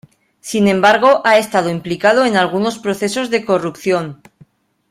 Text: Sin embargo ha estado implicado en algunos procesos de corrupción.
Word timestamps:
Sin 0.39 0.67
embargo 0.67 1.21
ha 1.25 1.37
estado 1.37 1.69
implicado 1.69 2.25
en 2.25 2.35
algunos 2.35 2.79
procesos 2.79 3.29
de 3.29 3.45
corrupción. 3.45 4.23